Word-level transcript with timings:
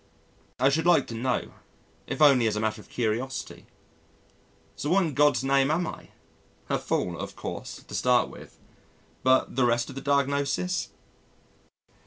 I 0.59 0.69
should 0.69 0.87
like 0.87 1.05
to 1.09 1.13
know 1.13 1.53
if 2.07 2.23
only 2.23 2.47
as 2.47 2.55
a 2.55 2.59
matter 2.59 2.81
of 2.81 2.89
curiosity. 2.89 3.67
So 4.75 4.89
what 4.89 5.03
in 5.05 5.13
God's 5.13 5.43
name 5.43 5.69
am 5.69 5.85
I? 5.85 6.09
A 6.71 6.79
fool, 6.79 7.19
of 7.19 7.35
course, 7.35 7.83
to 7.83 7.93
start 7.93 8.27
with 8.29 8.57
but 9.21 9.55
the 9.55 9.63
rest 9.63 9.89
of 9.89 9.95
the 9.95 10.01
diagnosis? 10.01 10.89